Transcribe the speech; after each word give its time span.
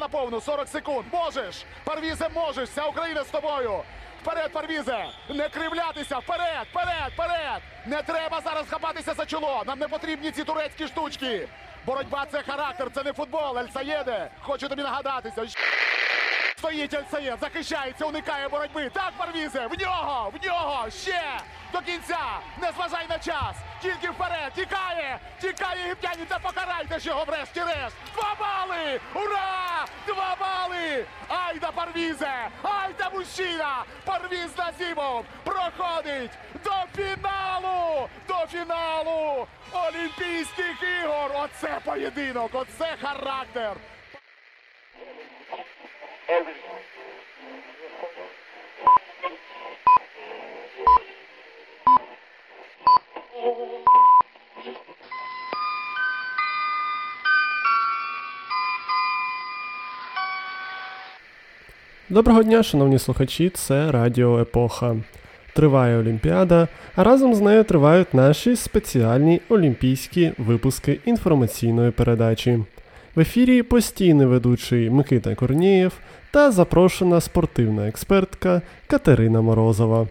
на 0.00 0.08
повну 0.08 0.40
40 0.40 0.68
секунд. 0.68 1.06
Можеш! 1.12 1.64
Парвізе, 1.84 2.28
можеш! 2.34 2.68
Вся 2.68 2.84
Україна 2.84 3.24
з 3.24 3.26
тобою! 3.26 3.82
Вперед, 4.22 4.52
Парвізе! 4.52 5.06
Не 5.28 5.48
кривлятися! 5.48 6.18
Вперед! 6.18 6.66
Вперед! 6.70 7.12
Вперед! 7.12 7.62
Не 7.86 8.02
треба 8.02 8.40
зараз 8.40 8.66
хапатися 8.68 9.14
за 9.14 9.26
чоло! 9.26 9.62
Нам 9.66 9.78
не 9.78 9.88
потрібні 9.88 10.30
ці 10.30 10.44
турецькі 10.44 10.86
штучки! 10.86 11.48
Боротьба 11.86 12.26
це 12.32 12.42
характер, 12.42 12.90
це 12.94 13.02
не 13.02 13.12
футбол, 13.12 13.58
Ельсаєде! 13.58 14.30
Хочу 14.40 14.68
тобі 14.68 14.82
нагадатися. 14.82 15.46
Стоїть 16.58 16.94
Ельсаєд, 16.94 17.38
захищається, 17.40 18.04
уникає 18.04 18.48
боротьби. 18.48 18.90
Так, 18.92 19.12
Парвізе, 19.16 19.66
в 19.66 19.80
нього, 19.80 20.32
в 20.40 20.46
нього, 20.46 20.90
ще 20.90 21.22
до 21.74 21.80
кінця. 21.80 22.40
Не 22.62 22.72
зважай 22.72 23.06
на 23.08 23.18
час. 23.18 23.56
Тільки 23.82 24.10
вперед, 24.10 24.52
тікає, 24.54 25.18
тікає 25.40 25.82
єгиптянин, 25.82 26.24
та 26.28 26.38
покарайте 26.38 26.98
ж 26.98 27.08
його 27.08 27.24
врешті-решт. 27.24 27.96
Два 28.14 28.34
бали! 28.40 29.00
Ура! 29.14 29.86
Два 30.06 30.36
бали! 30.40 31.04
Айда 31.28 31.70
Парвізе! 31.72 32.48
Айда 32.62 33.10
мужчина! 33.14 33.84
Парвіз 34.04 34.58
Насібов 34.58 35.24
проходить 35.44 36.30
до 36.64 36.74
фіналу! 36.96 38.08
До 38.28 38.46
фіналу 38.46 39.46
Олімпійських 39.72 40.82
ігор! 41.02 41.30
Оце 41.34 41.80
поєдинок, 41.84 42.50
оце 42.52 42.96
характер! 43.02 43.76
Доброго 62.08 62.42
дня, 62.42 62.62
шановні 62.62 62.98
слухачі, 62.98 63.48
це 63.48 63.92
Радіо 63.92 64.40
Епоха. 64.40 64.96
Триває 65.54 65.98
Олімпіада, 65.98 66.68
а 66.96 67.04
разом 67.04 67.34
з 67.34 67.40
нею 67.40 67.64
тривають 67.64 68.14
наші 68.14 68.56
спеціальні 68.56 69.40
олімпійські 69.48 70.32
випуски 70.38 71.00
інформаційної 71.04 71.90
передачі. 71.90 72.64
В 73.14 73.20
ефірі 73.20 73.62
постійний 73.62 74.26
ведучий 74.26 74.90
Микита 74.90 75.34
Корнієв 75.34 75.92
та 76.30 76.50
запрошена 76.50 77.20
спортивна 77.20 77.88
експертка 77.88 78.62
Катерина 78.86 79.40
Морозова. 79.40 80.06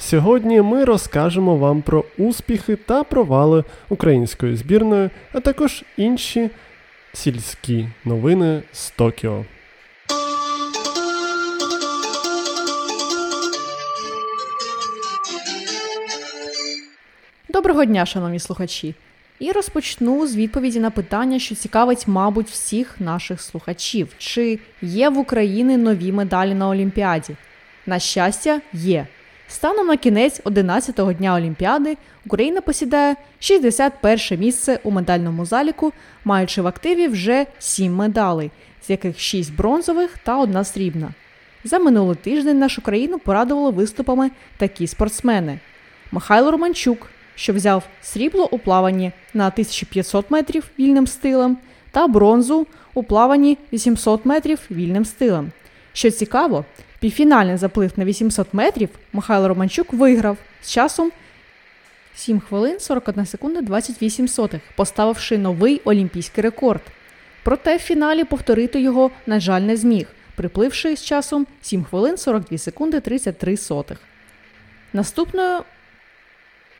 Сьогодні 0.00 0.62
ми 0.62 0.84
розкажемо 0.84 1.56
вам 1.56 1.82
про 1.82 2.04
успіхи 2.18 2.76
та 2.76 3.04
провали 3.04 3.64
української 3.88 4.56
збірної, 4.56 5.10
а 5.32 5.40
також 5.40 5.84
інші 5.96 6.50
сільські 7.12 7.88
новини 8.04 8.62
з 8.72 8.90
Токіо. 8.90 9.44
Доброго 17.48 17.84
дня, 17.84 18.06
шановні 18.06 18.38
слухачі! 18.38 18.94
І 19.38 19.52
розпочну 19.52 20.26
з 20.26 20.36
відповіді 20.36 20.80
на 20.80 20.90
питання, 20.90 21.38
що 21.38 21.54
цікавить, 21.54 22.08
мабуть, 22.08 22.48
всіх 22.48 23.00
наших 23.00 23.40
слухачів: 23.40 24.08
чи 24.18 24.58
є 24.82 25.08
в 25.08 25.18
Україні 25.18 25.76
нові 25.76 26.12
медалі 26.12 26.54
на 26.54 26.68
Олімпіаді? 26.68 27.36
На 27.86 27.98
щастя, 27.98 28.60
є. 28.72 29.06
Станом 29.50 29.86
на 29.86 29.96
кінець 29.96 30.40
11-го 30.44 31.12
дня 31.12 31.34
Олімпіади 31.34 31.96
Україна 32.26 32.60
посідає 32.60 33.16
61 33.38 34.40
місце 34.40 34.78
у 34.82 34.90
медальному 34.90 35.44
заліку, 35.44 35.92
маючи 36.24 36.62
в 36.62 36.66
активі 36.66 37.08
вже 37.08 37.46
7 37.58 37.94
медалей, 37.94 38.50
з 38.86 38.90
яких 38.90 39.20
6 39.20 39.54
бронзових 39.54 40.18
та 40.18 40.38
1 40.38 40.64
срібна. 40.64 41.08
За 41.64 41.78
минулий 41.78 42.16
тиждень 42.16 42.58
нашу 42.58 42.82
країну 42.82 43.18
порадували 43.18 43.70
виступами 43.70 44.30
такі 44.56 44.86
спортсмени: 44.86 45.58
Михайло 46.12 46.50
Романчук, 46.50 47.06
що 47.34 47.52
взяв 47.52 47.82
срібло 48.02 48.48
у 48.50 48.58
плаванні 48.58 49.12
на 49.34 49.46
1500 49.46 50.30
метрів 50.30 50.64
вільним 50.78 51.06
стилем 51.06 51.56
та 51.90 52.06
бронзу 52.06 52.66
у 52.94 53.02
плаванні 53.02 53.58
800 53.72 54.26
метрів 54.26 54.58
вільним 54.70 55.04
стилем. 55.04 55.50
Що 55.92 56.10
цікаво, 56.10 56.64
півфінальний 57.00 57.56
заплив 57.56 57.92
на 57.96 58.04
800 58.04 58.54
метрів 58.54 58.88
Михайло 59.12 59.48
Романчук 59.48 59.92
виграв 59.92 60.36
з 60.62 60.70
часом 60.70 61.12
7 62.14 62.40
хвилин 62.40 62.80
41 62.80 63.26
секунда 63.26 63.60
28 63.60 64.28
сотих, 64.28 64.60
поставивши 64.76 65.38
новий 65.38 65.80
олімпійський 65.84 66.42
рекорд. 66.42 66.82
Проте 67.42 67.76
в 67.76 67.80
фіналі 67.80 68.24
повторити 68.24 68.80
його, 68.80 69.10
на 69.26 69.40
жаль, 69.40 69.60
не 69.60 69.76
зміг, 69.76 70.06
припливши 70.36 70.96
з 70.96 71.04
часом 71.04 71.46
7 71.62 71.84
хвилин 71.84 72.16
42 72.16 72.58
секунди 72.58 73.00
33 73.00 73.56
сотих. 73.56 73.98
Наступною 74.92 75.62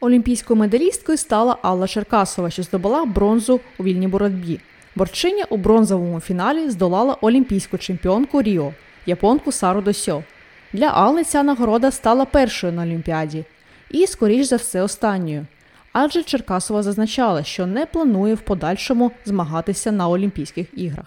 олімпійською 0.00 0.60
медалісткою 0.60 1.18
стала 1.18 1.56
Алла 1.62 1.88
Черкасова, 1.88 2.50
що 2.50 2.62
здобула 2.62 3.04
бронзу 3.04 3.60
у 3.78 3.84
вільній 3.84 4.08
боротьбі. 4.08 4.60
Борчиня 4.96 5.44
у 5.50 5.56
бронзовому 5.56 6.20
фіналі 6.20 6.70
здолала 6.70 7.16
олімпійську 7.20 7.78
чемпіонку 7.78 8.42
Ріо, 8.42 8.72
японку 9.08 9.52
Сару 9.52 9.80
Досьо. 9.80 10.22
Для 10.72 10.86
Алли 10.86 11.24
ця 11.24 11.42
нагорода 11.42 11.90
стала 11.90 12.24
першою 12.24 12.72
на 12.72 12.82
Олімпіаді 12.82 13.44
і, 13.90 14.06
скоріш 14.06 14.46
за 14.46 14.56
все, 14.56 14.82
останньою. 14.82 15.46
Адже 15.92 16.22
Черкасова 16.22 16.82
зазначала, 16.82 17.44
що 17.44 17.66
не 17.66 17.86
планує 17.86 18.34
в 18.34 18.40
подальшому 18.40 19.10
змагатися 19.24 19.92
на 19.92 20.08
Олімпійських 20.08 20.66
іграх. 20.74 21.06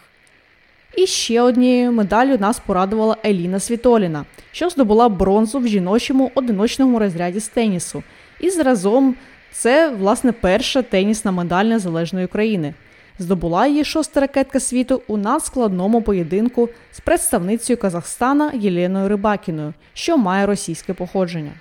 І 0.98 1.06
ще 1.06 1.42
однією 1.42 1.92
медаллю 1.92 2.38
нас 2.38 2.60
порадувала 2.60 3.18
Еліна 3.26 3.60
Світоліна, 3.60 4.26
що 4.52 4.70
здобула 4.70 5.10
бронзу 5.10 5.60
в 5.60 5.68
жіночому 5.68 6.32
одиночному 6.36 7.00
розряді 7.00 7.40
з 7.40 7.48
тенісу. 7.48 8.04
І 8.40 8.50
зразом 8.50 9.16
це, 9.52 9.90
власне, 9.90 10.32
перша 10.32 10.82
тенісна 10.82 11.32
медаль 11.32 11.66
незалежної 11.66 12.26
України. 12.26 12.74
Здобула 13.20 13.68
її 13.68 13.84
шоста 13.84 14.20
ракетка 14.20 14.60
світу 14.60 15.02
у 15.08 15.18
надскладному 15.18 16.02
поєдинку 16.02 16.70
з 16.92 17.00
представницею 17.00 17.78
Казахстана 17.78 18.52
Єленою 18.54 19.10
Рибакіною, 19.10 19.74
що 19.94 20.18
має 20.18 20.46
російське 20.46 20.94
походження. 20.94 21.52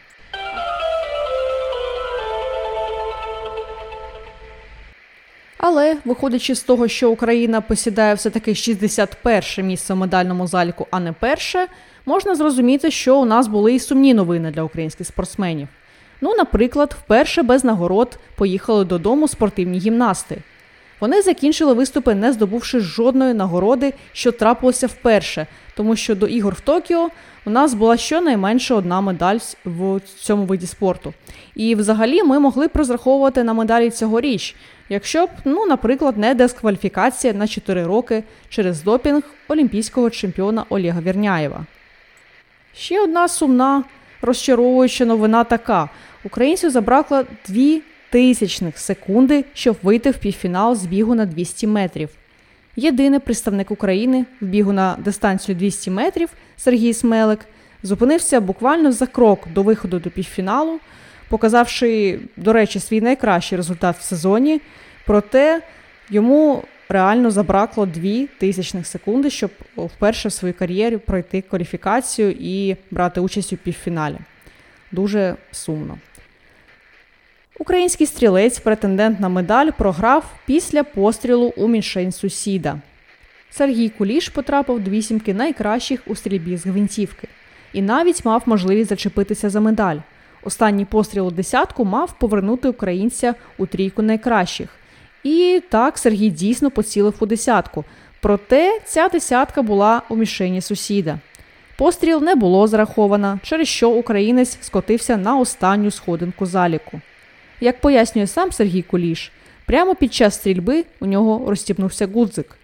Але, 5.62 5.96
виходячи 6.04 6.54
з 6.54 6.62
того, 6.62 6.88
що 6.88 7.10
Україна 7.10 7.60
посідає 7.60 8.14
все-таки 8.14 8.54
61 8.54 9.66
місце 9.66 9.94
в 9.94 9.96
медальному 9.96 10.46
заліку, 10.46 10.86
а 10.90 11.00
не 11.00 11.12
перше, 11.12 11.66
можна 12.06 12.34
зрозуміти, 12.34 12.90
що 12.90 13.18
у 13.18 13.24
нас 13.24 13.46
були 13.46 13.74
і 13.74 13.80
сумні 13.80 14.14
новини 14.14 14.50
для 14.50 14.62
українських 14.62 15.06
спортсменів. 15.06 15.68
Ну, 16.20 16.34
наприклад, 16.34 16.96
вперше 16.98 17.42
без 17.42 17.64
нагород 17.64 18.18
поїхали 18.34 18.84
додому 18.84 19.28
спортивні 19.28 19.78
гімнасти. 19.78 20.42
Вони 21.00 21.22
закінчили 21.22 21.74
виступи, 21.74 22.14
не 22.14 22.32
здобувши 22.32 22.80
жодної 22.80 23.34
нагороди, 23.34 23.94
що 24.12 24.32
трапилося 24.32 24.86
вперше, 24.86 25.46
тому 25.76 25.96
що 25.96 26.14
до 26.14 26.26
ігор 26.26 26.54
в 26.54 26.60
Токіо 26.60 27.08
у 27.44 27.50
нас 27.50 27.74
була 27.74 27.96
щонайменше 27.96 28.74
одна 28.74 29.00
медаль 29.00 29.38
в 29.64 30.00
цьому 30.00 30.44
виді 30.44 30.66
спорту. 30.66 31.14
І 31.54 31.74
взагалі 31.74 32.22
ми 32.22 32.38
могли 32.38 32.66
б 32.66 32.70
розраховувати 32.74 33.44
на 33.44 33.52
медалі 33.52 33.90
цьогоріч, 33.90 34.56
якщо 34.88 35.26
б, 35.26 35.30
ну, 35.44 35.66
наприклад, 35.66 36.18
не 36.18 36.34
дискваліфікація 36.34 37.32
на 37.32 37.46
4 37.46 37.86
роки 37.86 38.24
через 38.48 38.82
допінг 38.82 39.22
олімпійського 39.48 40.10
чемпіона 40.10 40.64
Олега 40.68 41.00
Вірняєва. 41.00 41.66
Ще 42.74 43.00
одна 43.00 43.28
сумна 43.28 43.84
розчаровуюча 44.22 45.04
новина 45.04 45.44
така: 45.44 45.88
українцю 46.24 46.70
забракло 46.70 47.24
2 47.48 47.80
тисячних 48.10 48.78
секунди, 48.78 49.44
щоб 49.54 49.76
вийти 49.82 50.10
в 50.10 50.16
півфінал 50.16 50.76
з 50.76 50.86
бігу 50.86 51.14
на 51.14 51.26
200 51.26 51.66
метрів. 51.66 52.08
Єдиний 52.76 53.20
представник 53.20 53.70
України 53.70 54.24
в 54.40 54.44
бігу 54.44 54.72
на 54.72 54.96
дистанцію 54.98 55.56
200 55.56 55.90
метрів 55.90 56.28
Сергій 56.56 56.92
Смелик 56.94 57.40
зупинився 57.82 58.40
буквально 58.40 58.92
за 58.92 59.06
крок 59.06 59.48
до 59.54 59.62
виходу 59.62 59.98
до 59.98 60.10
півфіналу, 60.10 60.80
показавши, 61.28 62.20
до 62.36 62.52
речі, 62.52 62.80
свій 62.80 63.00
найкращий 63.00 63.56
результат 63.56 63.96
в 63.96 64.02
сезоні. 64.02 64.60
Проте 65.06 65.62
йому 66.10 66.62
реально 66.88 67.30
забракло 67.30 67.86
2 67.86 68.26
тисячних 68.38 68.86
секунди, 68.86 69.30
щоб 69.30 69.50
вперше 69.76 70.28
в 70.28 70.32
своїй 70.32 70.54
кар'єрі 70.54 70.96
пройти 70.96 71.42
кваліфікацію 71.42 72.30
і 72.40 72.76
брати 72.90 73.20
участь 73.20 73.52
у 73.52 73.56
півфіналі. 73.56 74.16
Дуже 74.92 75.36
сумно. 75.52 75.98
Український 77.60 78.06
стрілець, 78.06 78.58
претендент 78.58 79.20
на 79.20 79.28
медаль, 79.28 79.70
програв 79.78 80.24
після 80.46 80.84
пострілу 80.84 81.52
у 81.56 81.68
мішень 81.68 82.12
сусіда. 82.12 82.78
Сергій 83.50 83.88
Куліш 83.88 84.28
потрапив 84.28 84.80
до 84.80 84.90
вісімки 84.90 85.34
найкращих 85.34 86.00
у 86.06 86.14
стрільбі 86.14 86.56
з 86.56 86.66
гвинтівки 86.66 87.28
і 87.72 87.82
навіть 87.82 88.24
мав 88.24 88.42
можливість 88.46 88.88
зачепитися 88.88 89.50
за 89.50 89.60
медаль. 89.60 89.96
Останній 90.42 90.84
постріл 90.84 91.26
у 91.26 91.30
десятку 91.30 91.84
мав 91.84 92.18
повернути 92.18 92.68
українця 92.68 93.34
у 93.58 93.66
трійку 93.66 94.02
найкращих. 94.02 94.68
І 95.22 95.62
так 95.68 95.98
Сергій 95.98 96.30
дійсно 96.30 96.70
поцілив 96.70 97.14
у 97.20 97.26
десятку. 97.26 97.84
Проте 98.20 98.80
ця 98.86 99.08
десятка 99.08 99.62
була 99.62 100.02
у 100.08 100.16
мішені 100.16 100.60
сусіда. 100.60 101.18
Постріл 101.78 102.22
не 102.22 102.34
було 102.34 102.66
зараховано, 102.66 103.40
через 103.42 103.68
що 103.68 103.90
українець 103.90 104.58
скотився 104.60 105.16
на 105.16 105.38
останню 105.38 105.90
сходинку 105.90 106.46
заліку. 106.46 107.00
Як 107.60 107.80
пояснює 107.80 108.26
сам 108.26 108.52
Сергій 108.52 108.82
Куліш, 108.82 109.32
прямо 109.66 109.94
під 109.94 110.14
час 110.14 110.34
стрільби 110.34 110.84
у 111.00 111.06
нього 111.06 111.50
розстібнувся 111.50 112.06
гудзик, 112.06 112.56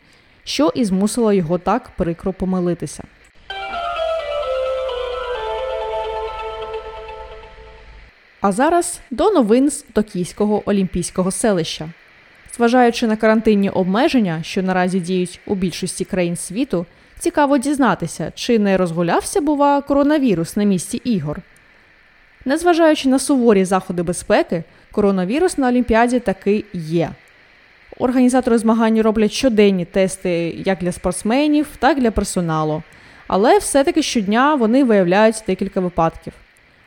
що 0.45 0.73
і 0.75 0.85
змусило 0.85 1.33
його 1.33 1.59
так 1.59 1.91
прикро 1.97 2.33
помилитися. 2.33 3.05
А 8.41 8.53
зараз 8.53 9.01
до 9.11 9.31
новин 9.31 9.71
з 9.71 9.83
Токійського 9.83 10.63
олімпійського 10.67 11.31
селища. 11.31 11.89
Зважаючи 12.57 13.07
на 13.07 13.17
карантинні 13.17 13.71
обмеження, 13.71 14.43
що 14.43 14.63
наразі 14.63 15.01
діють 15.01 15.41
у 15.47 15.55
більшості 15.55 16.05
країн 16.05 16.37
світу, 16.37 16.87
цікаво 17.19 17.59
дізнатися, 17.59 18.33
чи 18.35 18.59
не 18.59 18.77
розгулявся, 18.77 19.41
бува, 19.41 19.81
коронавірус 19.81 20.57
на 20.57 20.65
місці 20.65 20.97
ігор. 21.05 21.41
Незважаючи 22.45 23.09
на 23.09 23.19
суворі 23.19 23.65
заходи 23.65 24.03
безпеки, 24.03 24.65
коронавірус 24.97 25.59
на 25.59 25.69
Олімпіаді 25.69 26.21
таки 26.21 26.65
є. 26.73 27.11
Організатори 27.99 28.59
змагань 28.59 29.01
роблять 29.01 29.33
щоденні 29.33 29.85
тести 29.85 30.55
як 30.67 30.79
для 30.79 30.93
спортсменів, 30.93 31.67
так 31.79 31.99
і 31.99 32.01
для 32.01 32.11
персоналу. 32.11 32.83
Але 33.27 33.59
все-таки 33.59 34.03
щодня 34.03 34.55
вони 34.55 34.85
виявляють 34.85 35.45
декілька 35.47 35.81
випадків. 35.81 36.33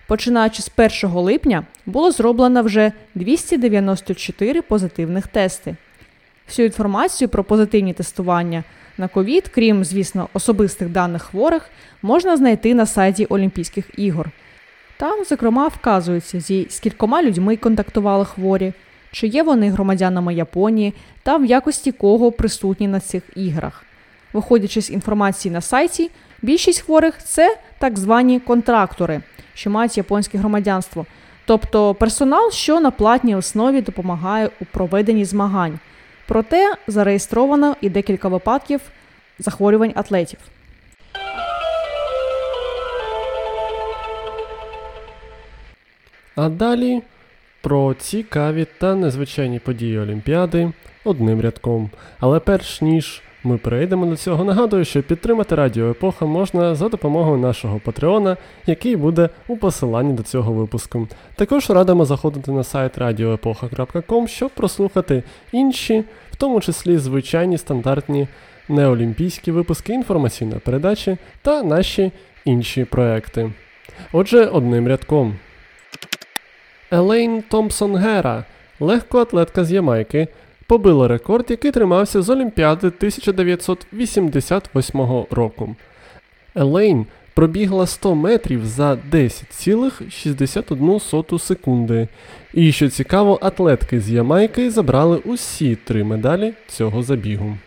Починаючи 0.07 0.61
з 0.61 0.71
1 1.03 1.15
липня 1.15 1.63
було 1.85 2.11
зроблено 2.11 2.63
вже 2.63 2.91
294 3.15 4.61
позитивних 4.61 5.27
тести. 5.27 5.75
Всю 6.47 6.65
інформацію 6.65 7.29
про 7.29 7.43
позитивні 7.43 7.93
тестування 7.93 8.63
на 8.97 9.07
ковід, 9.07 9.47
крім, 9.47 9.83
звісно, 9.83 10.29
особистих 10.33 10.89
даних 10.89 11.23
хворих, 11.23 11.69
можна 12.01 12.37
знайти 12.37 12.73
на 12.73 12.85
сайті 12.85 13.25
Олімпійських 13.25 13.85
ігор. 13.97 14.31
Там, 14.99 15.25
зокрема, 15.25 15.67
вказується, 15.67 16.39
зі 16.39 16.67
скількома 16.69 17.23
людьми 17.23 17.57
контактували 17.57 18.25
хворі, 18.25 18.73
чи 19.11 19.27
є 19.27 19.43
вони 19.43 19.69
громадянами 19.69 20.33
Японії 20.33 20.93
та 21.23 21.37
в 21.37 21.45
якості 21.45 21.91
кого 21.91 22.31
присутні 22.31 22.87
на 22.87 22.99
цих 22.99 23.23
іграх. 23.35 23.83
Виходячи 24.33 24.81
з 24.81 24.89
інформації 24.89 25.53
на 25.53 25.61
сайті, 25.61 26.11
більшість 26.41 26.81
хворих 26.81 27.23
це 27.23 27.57
так 27.77 27.99
звані 27.99 28.39
контрактори, 28.39 29.21
що 29.53 29.69
мають 29.69 29.97
японське 29.97 30.37
громадянство, 30.37 31.05
тобто 31.45 31.93
персонал, 31.95 32.51
що 32.51 32.79
на 32.79 32.91
платній 32.91 33.35
основі 33.35 33.81
допомагає 33.81 34.49
у 34.61 34.65
проведенні 34.65 35.25
змагань. 35.25 35.79
Проте 36.27 36.73
зареєстровано 36.87 37.75
і 37.81 37.89
декілька 37.89 38.27
випадків 38.27 38.81
захворювань 39.39 39.93
атлетів. 39.95 40.39
А 46.41 46.49
далі 46.49 47.01
про 47.61 47.93
цікаві 47.93 48.67
та 48.79 48.95
незвичайні 48.95 49.59
події 49.59 49.99
Олімпіади 49.99 50.71
одним 51.03 51.41
рядком. 51.41 51.89
Але 52.19 52.39
перш 52.39 52.81
ніж 52.81 53.21
ми 53.43 53.57
перейдемо 53.57 54.05
до 54.05 54.15
цього, 54.15 54.43
нагадую, 54.43 54.85
що 54.85 55.03
підтримати 55.03 55.55
Радіо 55.55 55.89
Епоха 55.89 56.25
можна 56.25 56.75
за 56.75 56.89
допомогою 56.89 57.37
нашого 57.37 57.79
Патреона, 57.79 58.37
який 58.65 58.95
буде 58.95 59.29
у 59.47 59.57
посиланні 59.57 60.13
до 60.13 60.23
цього 60.23 60.53
випуску. 60.53 61.07
Також 61.35 61.69
радимо 61.69 62.05
заходити 62.05 62.51
на 62.51 62.63
сайт 62.63 62.97
radioepocha.com, 62.97 64.27
щоб 64.27 64.51
прослухати 64.51 65.23
інші, 65.51 66.03
в 66.31 66.35
тому 66.35 66.61
числі 66.61 66.97
звичайні 66.97 67.57
стандартні 67.57 68.27
неолімпійські 68.69 69.51
випуски 69.51 69.93
інформаційної 69.93 70.59
передачі 70.59 71.17
та 71.41 71.63
наші 71.63 72.11
інші 72.45 72.85
проекти. 72.85 73.51
Отже, 74.11 74.45
одним 74.45 74.87
рядком. 74.87 75.35
Елейн 76.91 77.41
Томпсон 77.41 77.97
Гера, 77.97 78.45
легкоатлетка 78.79 79.65
з 79.65 79.71
Ямайки, 79.71 80.27
побила 80.67 81.07
рекорд, 81.07 81.45
який 81.49 81.71
тримався 81.71 82.21
з 82.21 82.29
Олімпіади 82.29 82.87
1988 82.87 85.01
року. 85.31 85.75
Елейн 86.55 87.05
пробігла 87.33 87.87
100 87.87 88.15
метрів 88.15 88.65
за 88.65 88.97
10,61 89.11 91.39
секунди. 91.39 92.07
І 92.53 92.71
що 92.71 92.89
цікаво, 92.89 93.39
атлетки 93.41 93.99
з 93.99 94.09
Ямайки 94.09 94.71
забрали 94.71 95.17
усі 95.17 95.75
три 95.75 96.03
медалі 96.03 96.53
цього 96.67 97.03
забігу. 97.03 97.57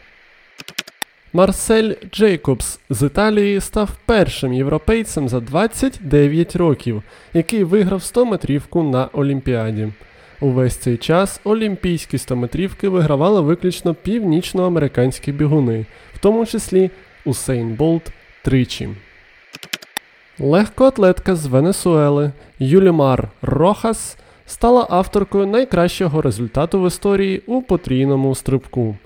Марсель 1.34 1.94
Джейкобс 2.12 2.80
з 2.90 3.06
Італії 3.06 3.60
став 3.60 3.90
першим 4.06 4.52
європейцем 4.52 5.28
за 5.28 5.40
29 5.40 6.56
років, 6.56 7.02
який 7.34 7.64
виграв 7.64 8.00
100-метрівку 8.00 8.90
на 8.90 9.08
Олімпіаді. 9.12 9.88
Увесь 10.40 10.76
цей 10.76 10.96
час 10.96 11.40
олімпійські 11.44 12.16
100-метрівки 12.16 12.88
вигравали 12.88 13.40
виключно 13.40 13.94
північноамериканські 13.94 15.32
бігуни, 15.32 15.86
в 16.14 16.18
тому 16.18 16.46
числі 16.46 16.90
Усейн 17.24 17.74
Болт 17.74 18.12
тричі. 18.42 18.88
Легкоатлетка 20.38 21.36
з 21.36 21.46
Венесуели 21.46 22.32
Юлімар 22.58 23.28
Рохас 23.42 24.16
стала 24.46 24.86
авторкою 24.90 25.46
найкращого 25.46 26.22
результату 26.22 26.82
в 26.82 26.86
історії 26.86 27.42
у 27.46 27.62
потрійному 27.62 28.34
стрибку. 28.34 28.96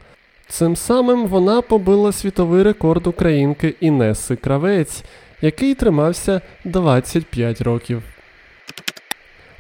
Цим 0.49 0.77
самим 0.77 1.27
вона 1.27 1.63
побила 1.63 2.13
світовий 2.13 2.63
рекорд 2.63 3.07
українки 3.07 3.75
Інеси 3.81 4.37
Кравець, 4.37 5.05
який 5.43 5.75
тримався 5.75 6.41
25 6.65 7.61
років. 7.61 8.03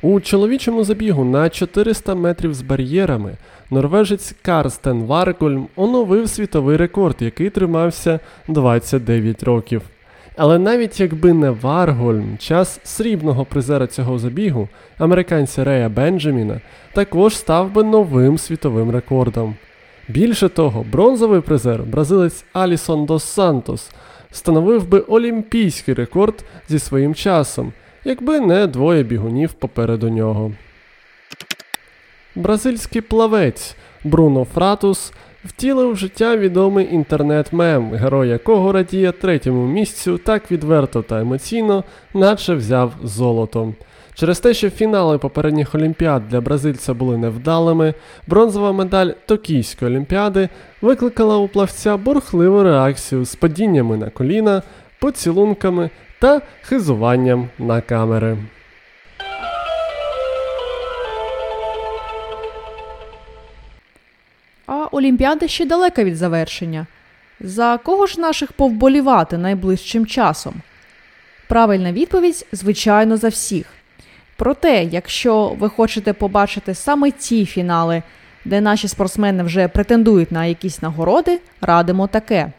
У 0.02 0.20
чоловічому 0.20 0.84
забігу 0.84 1.24
на 1.24 1.50
400 1.50 2.14
метрів 2.14 2.54
з 2.54 2.62
бар'єрами 2.62 3.36
норвежець 3.70 4.34
Карстен 4.42 5.02
Варгольм 5.02 5.68
оновив 5.76 6.28
світовий 6.28 6.76
рекорд, 6.76 7.16
який 7.20 7.50
тримався 7.50 8.20
29 8.48 9.42
років. 9.42 9.82
Але 10.36 10.58
навіть 10.58 11.00
якби 11.00 11.32
не 11.32 11.50
Варгольм, 11.50 12.38
час 12.38 12.80
срібного 12.84 13.44
призера 13.44 13.86
цього 13.86 14.18
забігу, 14.18 14.68
американця 14.98 15.64
Рея 15.64 15.88
Бенджаміна, 15.88 16.60
також 16.92 17.36
став 17.36 17.72
би 17.72 17.82
новим 17.82 18.38
світовим 18.38 18.90
рекордом. 18.90 19.54
Більше 20.08 20.48
того, 20.48 20.84
бронзовий 20.92 21.40
призер, 21.40 21.82
бразилець 21.82 22.44
Алісон 22.52 23.06
Дос 23.06 23.24
Сантос, 23.24 23.90
встановив 24.30 24.88
би 24.88 25.00
олімпійський 25.00 25.94
рекорд 25.94 26.44
зі 26.68 26.78
своїм 26.78 27.14
часом, 27.14 27.72
якби 28.04 28.40
не 28.40 28.66
двоє 28.66 29.02
бігунів 29.02 29.52
попереду 29.52 30.08
нього. 30.08 30.52
Бразильський 32.34 33.02
плавець 33.02 33.76
Бруно 34.04 34.44
Фратус 34.44 35.12
втілив 35.44 35.92
в 35.92 35.96
життя 35.96 36.36
відомий 36.36 36.94
інтернет-мем, 36.94 37.94
герой 37.94 38.28
якого 38.28 38.72
радіє 38.72 39.12
третьому 39.12 39.66
місцю 39.66 40.18
так 40.18 40.50
відверто 40.50 41.02
та 41.02 41.20
емоційно, 41.20 41.84
наче 42.14 42.54
взяв 42.54 42.92
золото. 43.02 43.74
Через 44.18 44.40
те, 44.40 44.54
що 44.54 44.70
фінали 44.70 45.18
попередніх 45.18 45.74
олімпіад 45.74 46.28
для 46.28 46.40
бразильця 46.40 46.94
були 46.94 47.16
невдалими, 47.16 47.94
бронзова 48.26 48.72
медаль 48.72 49.10
Токійської 49.26 49.90
олімпіади 49.90 50.48
викликала 50.80 51.36
у 51.36 51.48
плавця 51.48 51.96
бурхливу 51.96 52.62
реакцію 52.62 53.24
з 53.24 53.34
падіннями 53.34 53.96
на 53.96 54.10
коліна, 54.10 54.62
поцілунками 55.00 55.90
та 56.18 56.40
хизуванням 56.62 57.48
на 57.58 57.80
камери. 57.80 58.38
А 64.66 64.86
Олімпіада 64.92 65.48
ще 65.48 65.66
далека 65.66 66.04
від 66.04 66.16
завершення. 66.16 66.86
За 67.40 67.78
кого 67.78 68.06
ж 68.06 68.20
наших 68.20 68.52
повболівати 68.52 69.38
найближчим 69.38 70.06
часом? 70.06 70.54
Правильна 71.48 71.92
відповідь, 71.92 72.46
звичайно, 72.52 73.16
за 73.16 73.28
всіх. 73.28 73.75
Проте, 74.36 74.84
якщо 74.84 75.48
ви 75.58 75.68
хочете 75.68 76.12
побачити 76.12 76.74
саме 76.74 77.10
ті 77.10 77.46
фінали, 77.46 78.02
де 78.44 78.60
наші 78.60 78.88
спортсмени 78.88 79.42
вже 79.42 79.68
претендують 79.68 80.32
на 80.32 80.46
якісь 80.46 80.82
нагороди, 80.82 81.40
радимо 81.60 82.06
таке: 82.06 82.52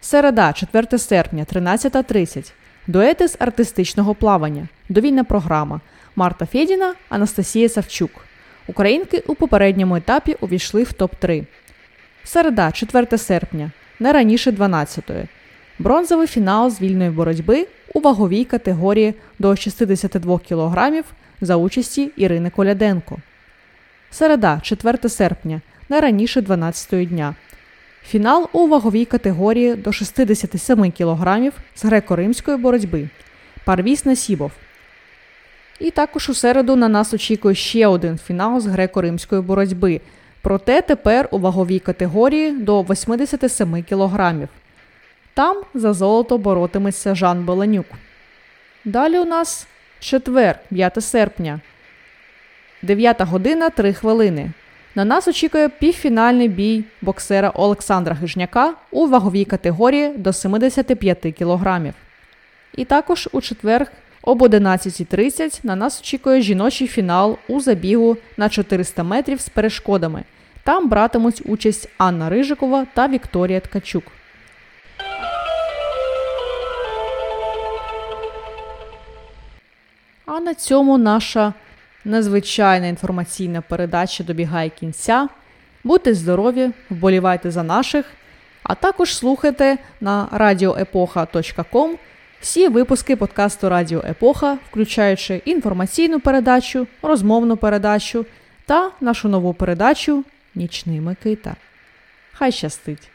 середа, 0.00 0.52
4 0.52 0.98
серпня, 0.98 1.44
13.30. 1.52 2.52
Дуети 2.86 3.28
з 3.28 3.36
артистичного 3.38 4.14
плавання. 4.14 4.68
Довільна 4.88 5.24
програма. 5.24 5.80
Марта 6.16 6.46
Федіна, 6.46 6.94
Анастасія 7.08 7.68
Савчук. 7.68 8.10
Українки 8.66 9.22
у 9.26 9.34
попередньому 9.34 9.96
етапі 9.96 10.36
увійшли 10.40 10.82
в 10.82 10.92
топ-3. 10.92 11.44
Середа, 12.24 12.72
4 12.72 13.18
серпня, 13.18 13.70
не 14.00 14.12
раніше 14.12 14.50
12-ї. 14.50 15.26
Бронзовий 15.78 16.26
фінал 16.26 16.70
з 16.70 16.80
вільної 16.80 17.10
боротьби 17.10 17.66
у 17.94 18.00
ваговій 18.00 18.44
категорії 18.44 19.14
до 19.38 19.56
62 19.56 20.38
кг 20.38 21.04
за 21.40 21.56
участі 21.56 22.10
Ірини 22.16 22.50
Коляденко. 22.50 23.16
Середа, 24.10 24.60
4 24.62 25.08
серпня, 25.08 25.60
не 25.88 26.00
раніше 26.00 26.40
12 26.40 27.08
дня. 27.08 27.34
Фінал 28.06 28.48
у 28.52 28.68
ваговій 28.68 29.04
категорії 29.04 29.74
до 29.74 29.92
67 29.92 30.92
кг 30.92 31.52
з 31.74 31.84
греко-римської 31.84 32.56
боротьби. 32.56 33.08
Парвіз 33.64 34.06
Насібов. 34.06 34.52
І 35.80 35.90
також 35.90 36.28
у 36.28 36.34
середу 36.34 36.76
на 36.76 36.88
нас 36.88 37.14
очікує 37.14 37.54
ще 37.54 37.86
один 37.86 38.18
фінал 38.18 38.60
з 38.60 38.66
греко-римської 38.66 39.42
боротьби. 39.42 40.00
Проте 40.42 40.82
тепер 40.82 41.28
у 41.30 41.38
ваговій 41.38 41.78
категорії 41.78 42.52
до 42.52 42.82
87 42.82 43.84
кг. 43.88 44.48
Там 45.34 45.62
за 45.74 45.92
золото 45.92 46.38
боротиметься 46.38 47.14
Жан 47.14 47.44
Беленюк. 47.44 47.86
Далі 48.84 49.18
у 49.18 49.24
нас 49.24 49.66
четвер, 50.00 50.58
5 50.70 51.04
серпня. 51.04 51.60
9 52.82 53.20
година 53.20 53.70
3 53.70 53.92
хвилини. 53.92 54.50
На 54.94 55.04
нас 55.04 55.28
очікує 55.28 55.68
півфінальний 55.68 56.48
бій 56.48 56.84
боксера 57.02 57.50
Олександра 57.54 58.14
Гижняка 58.14 58.74
у 58.90 59.06
ваговій 59.06 59.44
категорії 59.44 60.08
до 60.08 60.32
75 60.32 61.34
кг. 61.38 61.92
І 62.76 62.84
також 62.84 63.28
у 63.32 63.40
четвер 63.40 63.86
об 64.22 64.42
11.30 64.42 65.60
на 65.62 65.76
нас 65.76 66.00
очікує 66.00 66.40
жіночий 66.42 66.86
фінал 66.88 67.38
у 67.48 67.60
забігу 67.60 68.16
на 68.36 68.48
400 68.48 69.02
метрів 69.02 69.40
з 69.40 69.48
перешкодами. 69.48 70.24
Там 70.64 70.88
братимуть 70.88 71.42
участь 71.44 71.88
Анна 71.98 72.30
Рижикова 72.30 72.86
та 72.94 73.08
Вікторія 73.08 73.60
Ткачук. 73.60 74.04
А 80.36 80.40
на 80.40 80.54
цьому 80.54 80.98
наша 80.98 81.52
незвичайна 82.04 82.86
інформаційна 82.86 83.60
передача 83.60 84.24
добігає 84.24 84.70
кінця. 84.70 85.28
Будьте 85.84 86.14
здорові, 86.14 86.70
вболівайте 86.90 87.50
за 87.50 87.62
наших, 87.62 88.06
а 88.62 88.74
також 88.74 89.16
слухайте 89.16 89.78
на 90.00 90.28
radioepocha.com 90.32 91.90
всі 92.40 92.68
випуски 92.68 93.16
подкасту 93.16 93.68
Радіо 93.68 94.02
Епоха, 94.08 94.58
включаючи 94.70 95.42
інформаційну 95.44 96.20
передачу, 96.20 96.86
розмовну 97.02 97.56
передачу 97.56 98.26
та 98.66 98.90
нашу 99.00 99.28
нову 99.28 99.54
передачу 99.54 100.24
Нічний 100.54 101.00
Микита. 101.00 101.56
Хай 102.32 102.52
щастить! 102.52 103.13